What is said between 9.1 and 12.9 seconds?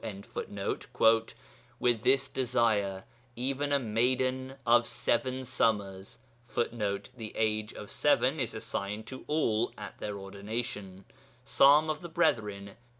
all at their ordination' (Psalms of the Brethren, p.